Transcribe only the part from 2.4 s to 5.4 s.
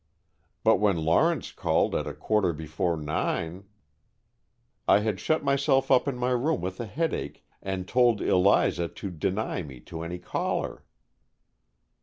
before nine," "I had